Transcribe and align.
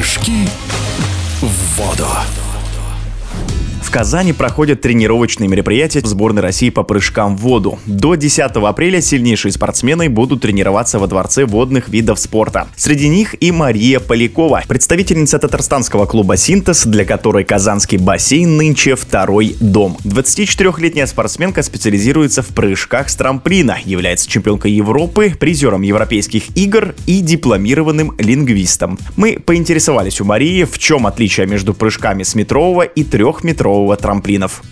Прыжки 0.00 0.48
в 1.42 1.76
воду. 1.76 2.06
В 3.90 3.92
Казани 3.92 4.32
проходят 4.32 4.82
тренировочные 4.82 5.48
мероприятия 5.48 6.00
сборной 6.04 6.42
России 6.42 6.70
по 6.70 6.84
прыжкам 6.84 7.36
в 7.36 7.40
воду. 7.40 7.80
До 7.86 8.14
10 8.14 8.38
апреля 8.40 9.00
сильнейшие 9.00 9.50
спортсмены 9.50 10.08
будут 10.08 10.42
тренироваться 10.42 11.00
во 11.00 11.08
Дворце 11.08 11.44
водных 11.44 11.88
видов 11.88 12.20
спорта. 12.20 12.68
Среди 12.76 13.08
них 13.08 13.34
и 13.42 13.50
Мария 13.50 13.98
Полякова, 13.98 14.62
представительница 14.68 15.40
татарстанского 15.40 16.06
клуба 16.06 16.36
«Синтез», 16.36 16.86
для 16.86 17.04
которой 17.04 17.42
казанский 17.42 17.98
бассейн 17.98 18.56
нынче 18.56 18.94
второй 18.94 19.56
дом. 19.58 19.96
24-летняя 20.04 21.08
спортсменка 21.08 21.64
специализируется 21.64 22.42
в 22.42 22.48
прыжках 22.50 23.08
с 23.10 23.16
трамплина, 23.16 23.76
является 23.84 24.30
чемпионкой 24.30 24.70
Европы, 24.70 25.34
призером 25.36 25.82
европейских 25.82 26.56
игр 26.56 26.94
и 27.06 27.20
дипломированным 27.20 28.14
лингвистом. 28.18 29.00
Мы 29.16 29.40
поинтересовались 29.44 30.20
у 30.20 30.24
Марии, 30.24 30.62
в 30.62 30.78
чем 30.78 31.08
отличие 31.08 31.48
между 31.48 31.74
прыжками 31.74 32.22
с 32.22 32.36
метрового 32.36 32.82
и 32.82 33.02
трехметрового 33.02 33.79
метрового 33.80 33.96
трамплинов. 33.96 34.62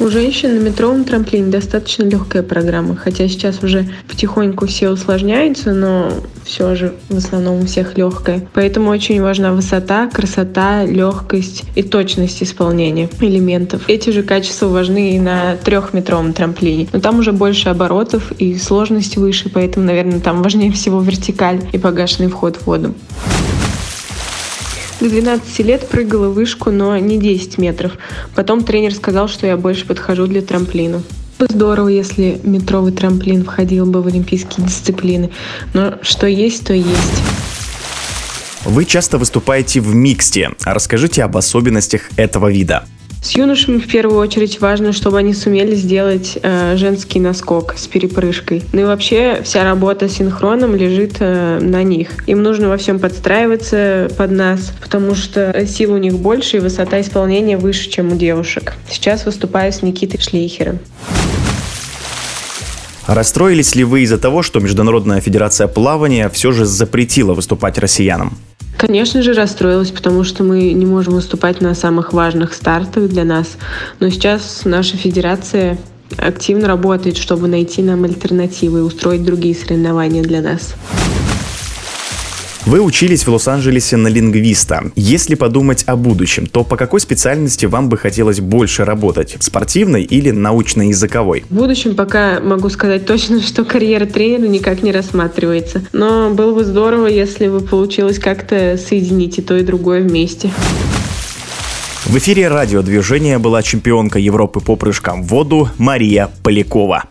У 0.00 0.08
женщин 0.08 0.56
на 0.56 0.58
метровом 0.58 1.04
трамплине 1.04 1.46
достаточно 1.46 2.02
легкая 2.02 2.42
программа, 2.42 2.96
хотя 2.96 3.28
сейчас 3.28 3.62
уже 3.62 3.88
потихоньку 4.08 4.66
все 4.66 4.90
усложняются, 4.90 5.72
но 5.72 6.10
все 6.44 6.74
же 6.74 6.94
в 7.08 7.16
основном 7.16 7.60
у 7.60 7.66
всех 7.66 7.96
легкая. 7.96 8.48
Поэтому 8.52 8.90
очень 8.90 9.22
важна 9.22 9.52
высота, 9.52 10.08
красота, 10.08 10.84
легкость 10.84 11.62
и 11.76 11.84
точность 11.84 12.42
исполнения 12.42 13.08
элементов. 13.20 13.82
Эти 13.86 14.10
же 14.10 14.24
качества 14.24 14.66
важны 14.66 15.14
и 15.14 15.20
на 15.20 15.54
трехметровом 15.56 16.32
трамплине. 16.32 16.88
Но 16.92 16.98
там 16.98 17.20
уже 17.20 17.30
больше 17.30 17.68
оборотов 17.68 18.32
и 18.40 18.58
сложность 18.58 19.16
выше, 19.16 19.50
поэтому, 19.50 19.86
наверное, 19.86 20.18
там 20.18 20.42
важнее 20.42 20.72
всего 20.72 21.00
вертикаль 21.00 21.60
и 21.72 21.78
погашенный 21.78 22.28
вход 22.28 22.56
в 22.56 22.66
воду. 22.66 22.92
До 25.02 25.08
12 25.08 25.58
лет 25.66 25.88
прыгала 25.88 26.28
вышку, 26.28 26.70
но 26.70 26.96
не 26.96 27.18
10 27.18 27.58
метров. 27.58 27.94
Потом 28.36 28.62
тренер 28.62 28.94
сказал, 28.94 29.26
что 29.26 29.48
я 29.48 29.56
больше 29.56 29.84
подхожу 29.84 30.28
для 30.28 30.42
трамплина. 30.42 31.02
Здорово, 31.40 31.88
если 31.88 32.40
метровый 32.44 32.92
трамплин 32.92 33.42
входил 33.44 33.84
бы 33.84 34.00
в 34.00 34.06
олимпийские 34.06 34.64
дисциплины. 34.64 35.30
Но 35.74 35.94
что 36.02 36.28
есть, 36.28 36.64
то 36.64 36.72
есть. 36.72 37.22
Вы 38.64 38.84
часто 38.84 39.18
выступаете 39.18 39.80
в 39.80 39.92
миксте. 39.92 40.50
Расскажите 40.64 41.24
об 41.24 41.36
особенностях 41.36 42.02
этого 42.16 42.48
вида. 42.48 42.84
С 43.22 43.36
юношами 43.36 43.78
в 43.78 43.86
первую 43.86 44.18
очередь 44.18 44.60
важно, 44.60 44.92
чтобы 44.92 45.16
они 45.16 45.32
сумели 45.32 45.76
сделать 45.76 46.36
э, 46.42 46.76
женский 46.76 47.20
наскок 47.20 47.74
с 47.78 47.86
перепрыжкой. 47.86 48.64
Ну 48.72 48.80
и 48.80 48.84
вообще 48.84 49.42
вся 49.44 49.62
работа 49.62 50.08
с 50.08 50.14
синхроном 50.14 50.74
лежит 50.74 51.18
э, 51.20 51.60
на 51.60 51.84
них. 51.84 52.08
Им 52.26 52.42
нужно 52.42 52.68
во 52.68 52.76
всем 52.78 52.98
подстраиваться 52.98 54.10
под 54.18 54.32
нас, 54.32 54.72
потому 54.82 55.14
что 55.14 55.64
сил 55.68 55.94
у 55.94 55.98
них 55.98 56.14
больше 56.14 56.56
и 56.56 56.60
высота 56.60 57.00
исполнения 57.00 57.56
выше, 57.56 57.88
чем 57.88 58.12
у 58.12 58.16
девушек. 58.16 58.74
Сейчас 58.90 59.24
выступаю 59.24 59.72
с 59.72 59.82
Никитой 59.82 60.20
Шлейхером. 60.20 60.80
Расстроились 63.06 63.76
ли 63.76 63.84
вы 63.84 64.02
из-за 64.02 64.18
того, 64.18 64.42
что 64.42 64.58
Международная 64.58 65.20
Федерация 65.20 65.68
плавания 65.68 66.28
все 66.28 66.50
же 66.50 66.66
запретила 66.66 67.34
выступать 67.34 67.78
россиянам? 67.78 68.36
Конечно 68.82 69.22
же, 69.22 69.32
расстроилась, 69.32 69.92
потому 69.92 70.24
что 70.24 70.42
мы 70.42 70.72
не 70.72 70.86
можем 70.86 71.14
выступать 71.14 71.60
на 71.60 71.72
самых 71.72 72.12
важных 72.12 72.52
стартах 72.52 73.08
для 73.08 73.22
нас. 73.22 73.56
Но 74.00 74.10
сейчас 74.10 74.62
наша 74.64 74.96
федерация 74.96 75.78
активно 76.18 76.66
работает, 76.66 77.16
чтобы 77.16 77.46
найти 77.46 77.80
нам 77.80 78.02
альтернативы 78.02 78.80
и 78.80 78.82
устроить 78.82 79.22
другие 79.22 79.54
соревнования 79.54 80.24
для 80.24 80.42
нас. 80.42 80.74
Вы 82.64 82.80
учились 82.80 83.26
в 83.26 83.32
Лос-Анджелесе 83.32 83.96
на 83.96 84.06
лингвиста. 84.06 84.84
Если 84.94 85.34
подумать 85.34 85.82
о 85.86 85.96
будущем, 85.96 86.46
то 86.46 86.62
по 86.62 86.76
какой 86.76 87.00
специальности 87.00 87.66
вам 87.66 87.88
бы 87.88 87.98
хотелось 87.98 88.38
больше 88.38 88.84
работать? 88.84 89.36
Спортивной 89.40 90.04
или 90.04 90.30
научно-языковой? 90.30 91.44
В 91.50 91.54
будущем 91.54 91.96
пока 91.96 92.38
могу 92.38 92.68
сказать 92.70 93.04
точно, 93.04 93.42
что 93.46 93.64
карьера 93.64 94.06
тренера 94.06 94.46
никак 94.46 94.84
не 94.84 94.92
рассматривается. 94.92 95.82
Но 95.92 96.30
было 96.30 96.54
бы 96.54 96.64
здорово, 96.64 97.08
если 97.08 97.48
бы 97.48 97.60
получилось 97.60 98.20
как-то 98.20 98.78
соединить 98.78 99.38
и 99.38 99.42
то, 99.42 99.56
и 99.56 99.64
другое 99.64 100.02
вместе. 100.02 100.52
В 102.04 102.16
эфире 102.18 102.46
радиодвижения 102.46 103.40
была 103.40 103.64
чемпионка 103.64 104.20
Европы 104.20 104.60
по 104.60 104.76
прыжкам 104.76 105.24
в 105.24 105.26
воду 105.26 105.68
Мария 105.78 106.30
Полякова. 106.44 107.04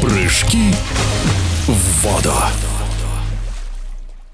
Прыжки 0.00 0.74
в 1.72 2.06
воду. 2.06 2.32